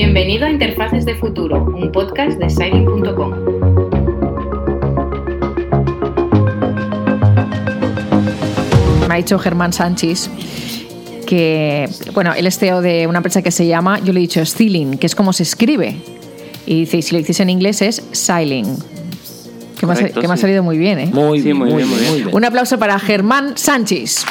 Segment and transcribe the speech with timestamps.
[0.00, 3.32] Bienvenido a Interfaces de Futuro, un podcast de Siling.com.
[9.08, 10.30] Me ha dicho Germán Sánchez
[11.26, 14.46] que, bueno, él es CEO de una empresa que se llama, yo le he dicho
[14.46, 15.96] Stealing, que es como se escribe.
[16.64, 18.76] Y dice, y si lo dices en inglés es Sailing.
[19.80, 21.10] Que, me ha, me salido muy bien, ¿eh?
[21.12, 22.28] Muy Sí, bien, muy bien, muy bien.
[22.32, 24.24] Un aplauso para Germán Sánchez.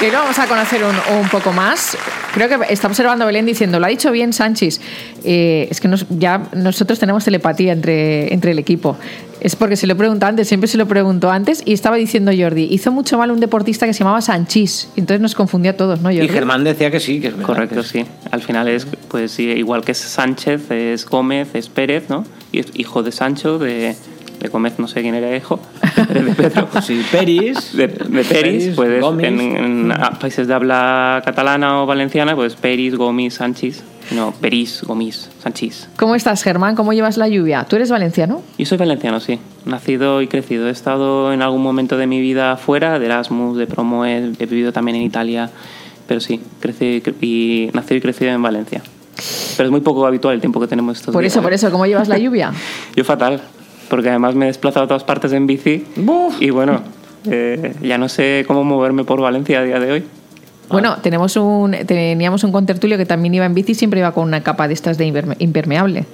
[0.00, 1.94] Que lo vamos a conocer un, un poco más.
[2.32, 4.80] Creo que está observando Belén diciendo, lo ha dicho bien Sánchez.
[5.24, 8.96] Eh, es que nos- ya nosotros tenemos telepatía entre, entre el equipo.
[9.42, 11.62] Es porque se lo pregunto antes, siempre se lo pregunto antes.
[11.66, 14.88] Y estaba diciendo Jordi, hizo mucho mal un deportista que se llamaba Sanchís.
[14.96, 16.24] Entonces nos confundió a todos, ¿no, Jordi?
[16.24, 17.46] Y Germán decía que sí, que es verdad.
[17.46, 18.06] Correcto, que es- sí.
[18.30, 22.24] Al final es, pues sí, igual que es Sánchez, es Gómez, es Pérez, ¿no?
[22.52, 23.94] Y es hijo de Sancho, de,
[24.40, 25.60] de Gómez, no sé quién era hijo,
[26.08, 26.68] Pérez de Pedro.
[26.82, 27.76] Sí, Peris.
[27.76, 33.82] De, de Peris, pues en, países de habla catalana o valenciana, pues Peris, Gomis, Sánchez.
[34.12, 35.88] No, Peris, Gomis, Sánchez.
[35.96, 36.74] ¿Cómo estás, Germán?
[36.74, 37.64] ¿Cómo llevas la lluvia?
[37.68, 38.42] ¿Tú eres valenciano?
[38.58, 39.38] Yo soy valenciano, sí.
[39.66, 40.66] Nacido y crecido.
[40.66, 44.46] He estado en algún momento de mi vida fuera, de Erasmus, de promo, he, he
[44.46, 45.50] vivido también en Italia.
[46.08, 48.82] Pero sí, crecí y nacido y crecido en Valencia.
[49.56, 51.32] Pero es muy poco habitual el tiempo que tenemos estos Por días.
[51.32, 52.52] eso, por eso, ¿cómo llevas la lluvia?
[52.96, 53.40] Yo fatal,
[53.90, 55.84] porque además me he desplazado a todas partes en bici.
[56.40, 56.80] Y bueno,
[57.30, 60.04] eh, ya no sé cómo moverme por Valencia a día de hoy.
[60.70, 64.24] Bueno, tenemos un, teníamos un contertulio que también iba en bici y siempre iba con
[64.24, 66.06] una capa de estas de imperme- impermeable.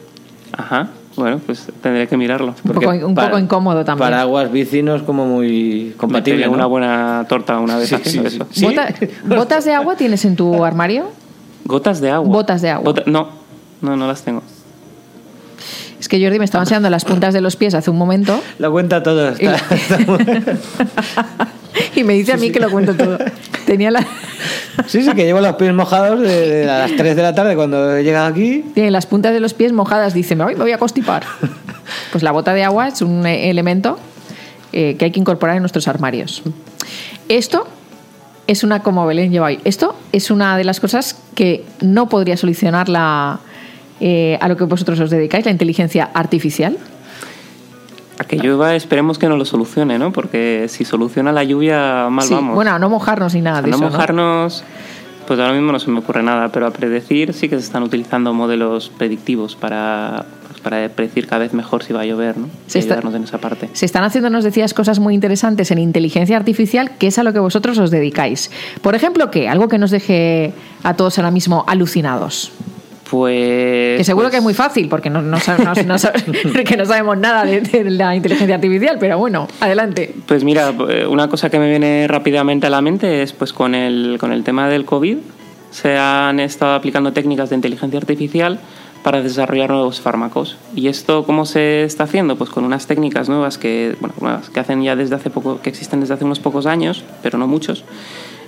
[0.56, 2.54] Ajá, bueno, pues tendré que mirarlo.
[2.64, 4.08] Un Porque poco, un para- poco incómodo también.
[4.10, 6.46] Paraguas bici no es como muy compatible.
[6.46, 6.52] ¿no?
[6.52, 8.46] una buena torta una vez Sí, haciendo sí, eso.
[8.50, 8.64] sí.
[8.64, 8.94] Bota-
[9.36, 11.10] ¿Botas de agua tienes en tu armario?
[11.66, 12.32] ¿Gotas de agua?
[12.34, 12.84] Botas de agua.
[12.84, 13.28] Bota- no,
[13.82, 14.42] no, no las tengo.
[15.98, 18.70] Es que Jordi me estaba enseñando las puntas de los pies hace un momento Lo
[18.70, 19.32] cuenta todo.
[19.38, 20.18] y, Está, muy-
[21.96, 23.18] y me dice a mí que lo cuento todo.
[23.66, 24.06] Tenía la,
[24.86, 26.28] Sí, sí, que llevo los pies mojados de,
[26.64, 28.64] de a las 3 de la tarde cuando he llegado aquí.
[28.74, 30.12] tiene las puntas de los pies mojadas.
[30.14, 31.24] Dice, me voy, me voy a constipar.
[32.10, 33.98] Pues la bota de agua es un eh, elemento
[34.72, 36.42] eh, que hay que incorporar en nuestros armarios.
[37.28, 37.68] Esto
[38.48, 42.36] es una, como Belén lleva hoy, esto es una de las cosas que no podría
[42.36, 43.38] solucionar la,
[44.00, 46.76] eh, a lo que vosotros os dedicáis, la inteligencia artificial.
[48.18, 50.10] A que llueva esperemos que no lo solucione, ¿no?
[50.10, 52.54] Porque si soluciona la lluvia, mal Sí, vamos.
[52.54, 53.84] Bueno, a no mojarnos ni nada A de no eso.
[53.84, 53.90] ¿no?
[53.90, 54.64] mojarnos,
[55.26, 57.82] pues ahora mismo no se me ocurre nada, pero a predecir sí que se están
[57.82, 62.48] utilizando modelos predictivos para, pues, para predecir cada vez mejor si va a llover, ¿no?
[62.68, 63.68] Se está- en esa parte.
[63.74, 67.34] Se están haciendo, nos decías, cosas muy interesantes en inteligencia artificial, que es a lo
[67.34, 68.50] que vosotros os dedicáis.
[68.80, 69.50] Por ejemplo, ¿qué?
[69.50, 72.50] Algo que nos deje a todos ahora mismo alucinados.
[73.10, 73.98] Pues...
[73.98, 75.74] Que seguro pues, que es muy fácil, porque no, no, no-
[76.76, 80.14] no sabemos nada de, de la inteligencia artificial, pero bueno, adelante.
[80.26, 83.74] Pues mira, eh, una cosa que me viene rápidamente a la mente es pues con
[83.74, 85.18] el, con el tema del COVID
[85.70, 88.58] se han estado aplicando técnicas de inteligencia artificial
[89.02, 90.56] para desarrollar nuevos fármacos.
[90.74, 92.36] ¿Y esto cómo se está haciendo?
[92.36, 95.68] Pues con unas técnicas nuevas que, bueno, nuevas, que hacen ya desde hace poco, que
[95.70, 97.84] existen desde hace unos pocos años, pero no muchos,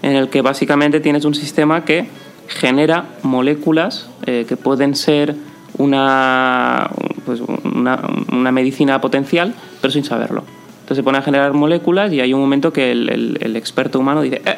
[0.03, 2.09] en el que básicamente tienes un sistema que
[2.49, 5.37] genera moléculas eh, que pueden ser
[5.77, 6.91] una,
[7.25, 8.01] pues una,
[8.33, 10.43] una medicina potencial, pero sin saberlo.
[10.81, 14.23] Entonces se pone a generar moléculas y hay un momento que el, el- experto humano
[14.23, 14.57] dice, eh,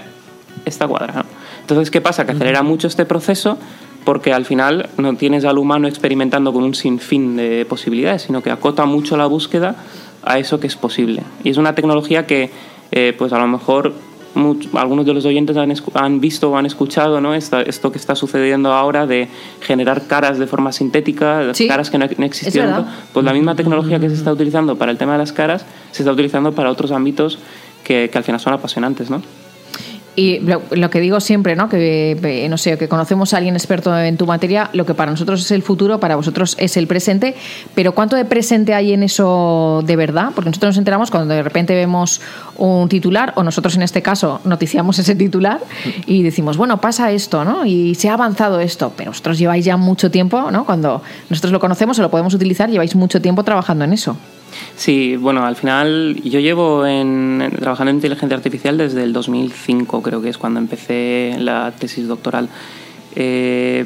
[0.65, 1.25] esta cuadra.
[1.61, 2.25] Entonces, ¿qué pasa?
[2.25, 3.59] Que acelera mucho este proceso
[4.05, 8.51] porque al final no tienes al humano experimentando con un sinfín de posibilidades, sino que
[8.51, 9.75] acota mucho la búsqueda
[10.23, 11.23] a eso que es posible.
[11.45, 12.51] Y es una tecnología que,
[12.93, 13.93] eh, pues a lo mejor
[14.35, 17.35] much- algunos de los oyentes han, han visto o han escuchado ¿no?
[17.35, 19.29] Esta- esto que está sucediendo ahora de
[19.61, 22.25] generar caras de forma sintética, Sí, caras que no, no
[22.61, 22.87] verdad.
[23.13, 26.03] Pues la misma tecnología que se está utilizando para el tema de las caras se
[26.03, 27.39] está utilizando para otros ámbitos
[27.85, 29.23] que, que al final son apasionantes, ¿no?
[30.17, 31.69] Y lo, que digo siempre, ¿no?
[31.69, 35.11] Que eh, no sé, que conocemos a alguien experto en tu materia, lo que para
[35.11, 37.35] nosotros es el futuro, para vosotros es el presente,
[37.75, 40.33] pero ¿cuánto de presente hay en eso de verdad?
[40.35, 42.21] Porque nosotros nos enteramos cuando de repente vemos
[42.59, 45.61] un titular, o nosotros en este caso noticiamos ese titular
[46.07, 47.65] y decimos, bueno, pasa esto, ¿no?
[47.65, 50.67] Y se ha avanzado esto, pero vosotros lleváis ya mucho tiempo, ¿no?
[50.67, 54.17] Cuando nosotros lo conocemos o lo podemos utilizar, lleváis mucho tiempo trabajando en eso.
[54.77, 60.23] Sí, bueno, al final yo llevo en, trabajando en inteligencia artificial desde el 2005, creo
[60.23, 62.49] que es cuando empecé la tesis doctoral.
[63.15, 63.85] Eh,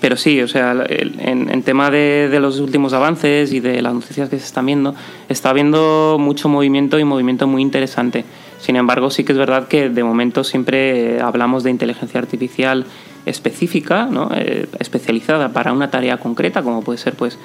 [0.00, 4.30] pero sí, o sea, en, en tema de, los últimos avances y de las noticias
[4.30, 4.94] que se están viendo,
[5.28, 8.24] está habiendo mucho movimiento y movimiento muy interesante.
[8.58, 12.86] Sin embargo, sí que es verdad que de momento siempre hablamos de inteligencia artificial
[13.26, 14.30] específica, ¿no?
[14.34, 17.38] Eh, especializada para una tarea concreta, como puede ser pues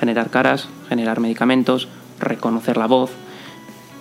[0.00, 1.88] generar caras, generar medicamentos,
[2.20, 3.10] reconocer la voz,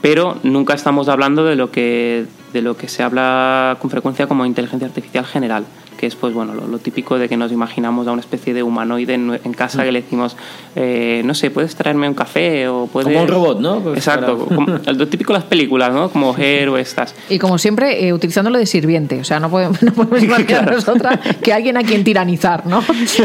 [0.02, 4.46] pero nunca estamos hablando de lo que de lo que se habla con frecuencia como
[4.46, 5.64] inteligencia artificial general
[5.98, 8.62] que es pues bueno lo, lo típico de que nos imaginamos a una especie de
[8.62, 10.38] humanoide en, en casa que le decimos
[10.76, 13.80] eh, no sé puedes traerme un café o puedes Como un robot, ¿no?
[13.80, 17.40] Pues exacto para- como, lo típico de las películas no como Her o estas Y
[17.40, 19.20] como siempre, eh, utilizándolo de sirviente.
[19.20, 20.76] O sea, no podemos, no podemos imaginar Claro.
[20.76, 22.84] nosotras que alguien a quien tiranizar, ¿no?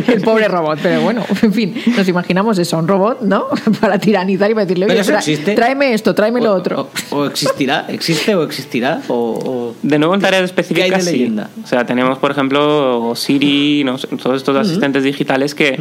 [0.08, 0.78] El pobre robot.
[0.82, 3.48] Pero bueno, en fin, nos imaginamos eso, un robot, ¿no?
[3.82, 5.54] Para tiranizar y para decirle, Pero oye, eso tra- existe.
[5.54, 6.88] tráeme esto, tráeme lo otro.
[7.10, 11.04] O, o existirá, existe o existirá o, o- De nuevo en tareas ¿Qué hay específicas,
[11.04, 11.12] sí.
[11.12, 11.50] leyenda?
[11.62, 15.78] O sea, tenemos, por ejemplo, Siri, no todos estos asistentes digitales que,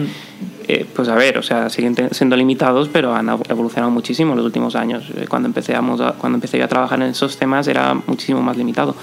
[0.68, 4.38] eh, pues a ver, o sea, siguen siendo limitados, pero han ev- evolucionado muchísimo en
[4.38, 5.04] los últimos años.
[5.16, 8.58] Eh, Cuando, empecéamos a- cuando empecé yo a trabajar en esos temas era muchísimo más
[8.58, 8.96] limitado.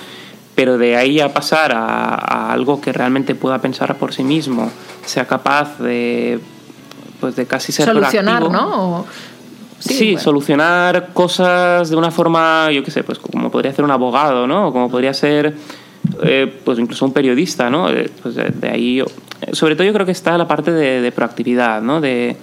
[0.55, 4.71] Pero de ahí a pasar a, a algo que realmente pueda pensar por sí mismo,
[5.05, 6.41] sea capaz de,
[7.21, 8.53] pues de casi ser Solucionar, proactivo.
[8.67, 8.99] ¿no?
[8.99, 9.07] O-
[9.79, 10.21] Sí, bueno.
[10.21, 14.69] solucionar cosas de una forma, yo qué sé, pues como podría ser un abogado, ¿no?
[14.69, 15.55] O como podría ser,
[16.25, 17.89] eh, pues incluso un periodista, ¿no?
[17.91, 19.03] Eh, Pues de, de ahí,
[19.53, 22.01] sobre todo yo creo que está la parte de, de proactividad, ¿no?
[22.01, 22.37] De,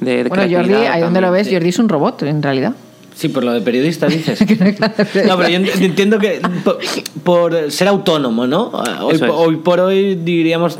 [0.00, 2.74] de, de Bueno, Jordi, ahí donde lo ves, Jordi es un robot, en realidad.
[3.14, 4.40] Sí, por lo de periodista dices.
[5.26, 6.78] No, pero yo ent- entiendo que por,
[7.22, 8.72] por ser autónomo, ¿no?
[9.02, 9.22] Hoy, es.
[9.22, 10.78] hoy por hoy diríamos,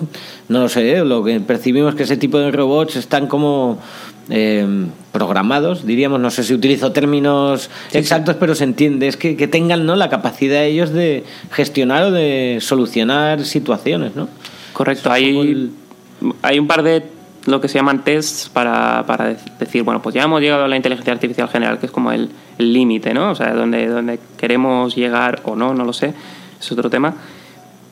[0.48, 3.78] no lo sé, lo que percibimos que ese tipo de robots están como
[4.30, 4.66] eh,
[5.12, 9.86] programados, diríamos, no sé si utilizo términos exactos, pero se entiende, es que, que tengan
[9.86, 9.96] ¿no?
[9.96, 14.28] la capacidad ellos de gestionar o de solucionar situaciones, ¿no?
[14.72, 15.70] Correcto, hay, el-
[16.42, 17.04] hay un par de
[17.46, 20.68] lo que se llaman tests para, para de- decir, bueno, pues ya hemos llegado a
[20.68, 23.32] la inteligencia artificial general, que es como el el límite, ¿no?
[23.32, 26.14] O sea, donde, donde queremos llegar o no, no lo sé,
[26.60, 27.12] es otro tema.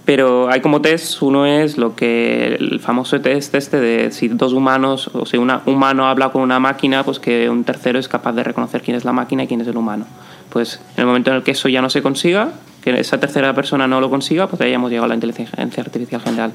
[0.05, 4.53] Pero hay como tests, uno es lo que el famoso test este de si dos
[4.53, 8.33] humanos, o si un humano habla con una máquina, pues que un tercero es capaz
[8.33, 10.07] de reconocer quién es la máquina y quién es el humano.
[10.51, 12.51] Pues en el momento en el que eso ya no se consiga,
[12.83, 16.21] que esa tercera persona no lo consiga, pues ahí hemos llegado a la inteligencia artificial
[16.21, 16.53] general.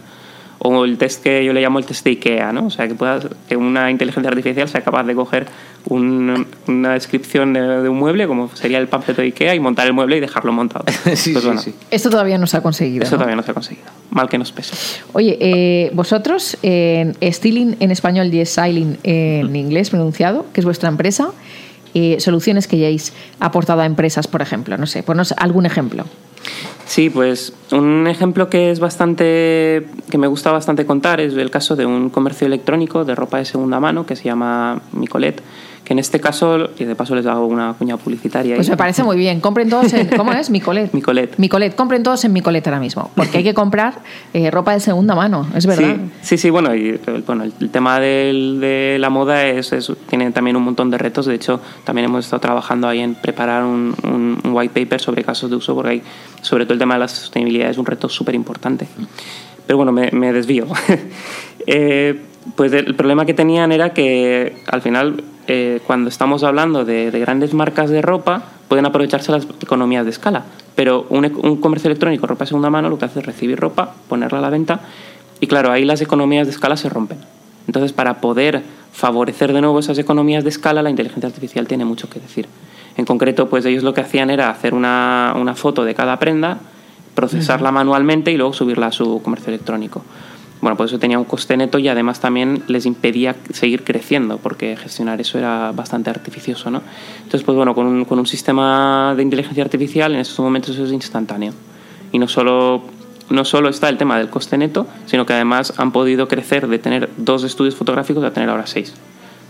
[0.59, 2.65] O el test que yo le llamo el test de IKEA, ¿no?
[2.65, 5.47] O sea, que, pueda, que una inteligencia artificial sea capaz de coger
[5.89, 9.87] un- una descripción de, de un mueble, como sería el panfleto de IKEA, y montar
[9.87, 10.85] el mueble y dejarlo montado.
[10.91, 11.73] sí, Pues sí, bueno, sí.
[11.91, 13.03] Esto todavía no se ha conseguido.
[13.03, 13.17] Eso ¿no?
[13.19, 13.85] todavía no se ha conseguido.
[14.11, 14.75] Mal que nos pese.
[15.13, 20.89] Oye, eh, vosotros, en Stealing en español y Styling en inglés pronunciado, que es vuestra
[20.89, 21.29] empresa,
[21.93, 24.77] eh, soluciones que hayáis aportado a empresas, por ejemplo.
[24.77, 26.05] No sé, ponnos algún ejemplo.
[26.85, 31.75] Sí, pues un ejemplo que es bastante que me gusta bastante contar es el caso
[31.75, 35.41] de un comercio electrónico de ropa de segunda mano que se llama Micolet,
[35.87, 38.57] que en este caso, y de paso les hago una cuña publicitaria.
[38.57, 38.71] Pues ahí.
[38.71, 39.39] me parece muy bien.
[39.39, 40.09] Compren todos en.
[40.17, 40.49] ¿Cómo es?
[40.49, 40.91] Micolet.
[40.93, 41.37] Micolet.
[41.37, 41.75] Micolet.
[41.75, 43.09] Compren todos en Micolet ahora mismo.
[43.15, 43.93] Porque hay que comprar
[44.33, 45.95] eh, ropa de segunda mano, es verdad.
[45.95, 49.71] Sí, sí, sí, bueno, y eh, bueno, el, el tema del- de la moda es,
[49.71, 51.25] es- tiene también un montón de retos.
[51.25, 55.23] De hecho, también hemos estado trabajando ahí en preparar un, un- un white paper sobre
[55.23, 56.01] casos de uso, porque hay,
[56.41, 58.87] sobre todo el tema de la sostenibilidad es un reto súper importante.
[59.65, 60.67] Pero bueno, me, me desvío.
[61.69, 62.21] Eh,
[62.55, 67.19] pues el problema que tenían era que al final, eh, cuando estamos hablando de, de
[67.19, 70.43] grandes marcas de ropa, pueden aprovecharse las economías de escala.
[70.75, 73.59] Pero un, e- un comercio electrónico, ropa de segunda mano, lo que hace es recibir
[73.59, 74.81] ropa, ponerla a la venta,
[75.39, 77.17] y claro, ahí las economías de escala se rompen.
[77.67, 78.61] Entonces, para poder
[78.93, 82.47] favorecer de nuevo esas economías de escala, la inteligencia artificial tiene mucho que decir.
[82.95, 86.57] En concreto, pues ellos lo que hacían era hacer una, una foto de cada prenda,
[87.13, 90.03] procesarla manualmente y luego subirla a su comercio electrónico.
[90.61, 94.75] Bueno, pues eso tenía un coste neto y además también les impedía seguir creciendo, porque
[94.75, 96.81] gestionar eso era bastante artificioso, ¿no?
[97.17, 100.85] Entonces, pues bueno, con un, con un sistema de inteligencia artificial en estos momentos eso
[100.85, 101.53] es instantáneo.
[102.11, 102.81] Y no solo,
[103.29, 106.79] no solo está el tema del coste neto, sino que además han podido crecer de
[106.79, 108.95] tener dos estudios fotográficos a tener ahora seis.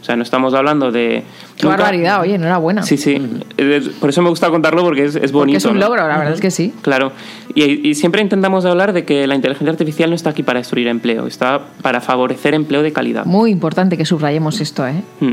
[0.02, 1.24] O sea, no estamos hablando de...
[1.58, 2.84] Qué nunca- barbaridad, oye, enhorabuena.
[2.84, 3.20] Sí, sí.
[3.58, 5.56] Es- Por eso me gusta contarlo porque es, es bonito.
[5.56, 5.88] Porque es un ¿no?
[5.88, 6.74] logro, la verdad es que sí.
[6.82, 7.12] Claro,
[7.56, 10.88] y, y siempre intentamos hablar de que la inteligencia artificial no está aquí para destruir
[10.88, 13.26] empleo, está para favorecer empleo de calidad.
[13.26, 15.02] Muy importante que subrayemos esto, ¿eh?
[15.20, 15.32] Mm.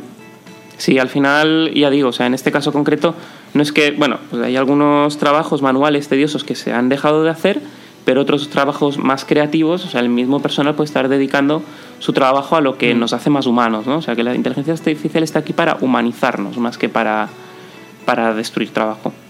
[0.76, 3.14] Sí, al final, ya digo, o sea, en este caso concreto,
[3.54, 7.30] no es que, bueno, pues hay algunos trabajos manuales tediosos que se han dejado de
[7.30, 7.60] hacer,
[8.04, 11.62] pero otros trabajos más creativos, o sea, el mismo personal puede estar dedicando
[12.00, 13.96] su trabajo a lo que nos hace más humanos, ¿no?
[13.98, 17.28] O sea, que la inteligencia artificial está aquí para humanizarnos más que para,
[18.04, 19.12] para destruir trabajo.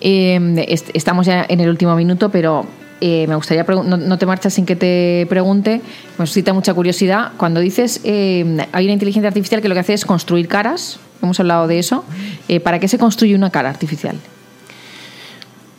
[0.00, 2.64] Eh, est- estamos ya en el último minuto, pero
[3.00, 5.82] eh, me gustaría no, no te marchas sin que te pregunte,
[6.18, 7.32] me suscita mucha curiosidad.
[7.36, 11.38] Cuando dices eh, hay una inteligencia artificial que lo que hace es construir caras, hemos
[11.40, 12.04] hablado de eso,
[12.48, 14.16] eh, ¿para qué se construye una cara artificial?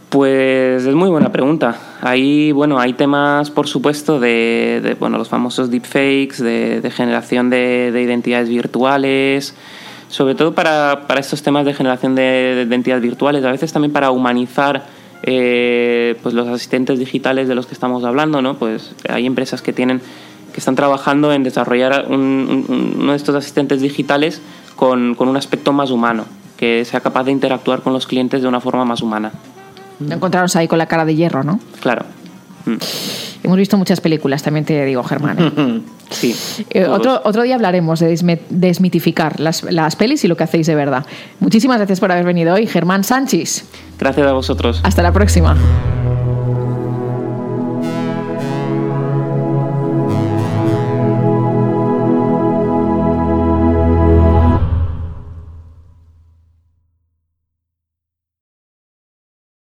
[0.10, 1.76] Pues es muy buena pregunta.
[2.02, 7.92] Ahí, bueno, hay temas, por supuesto, de, de, bueno, los famosos deepfakes, de, generación de,
[7.92, 9.54] de identidades virtuales,
[10.08, 12.22] sobre todo para, para estos temas de generación de,
[12.56, 14.86] de identidades virtuales, a veces también para humanizar
[15.24, 18.54] eh, pues los asistentes digitales de los que estamos hablando, ¿no?
[18.54, 20.00] Pues hay empresas que tienen
[20.54, 24.42] que están trabajando en desarrollar un- uno de estos asistentes digitales
[24.78, 26.24] con, con un aspecto más humano,
[26.56, 29.34] que sea capaz de interactuar con los clientes de una forma más humana.
[30.00, 31.60] Encontraros ahí con la cara de hierro, ¿no?
[31.80, 32.06] Claro.
[32.66, 32.76] Mm.
[33.44, 35.38] Hemos visto muchas películas, también te digo, Germán.
[35.40, 35.82] ¿eh?
[36.10, 36.34] Sí.
[36.70, 38.18] Eh, otro, otro día hablaremos de
[38.50, 41.06] desmitificar las, las pelis y lo que hacéis de verdad.
[41.42, 43.66] Muchísimas gracias por haber venido hoy, Germán Sánchez.
[44.00, 44.80] Gracias a vosotros.
[44.84, 45.58] Hasta la próxima.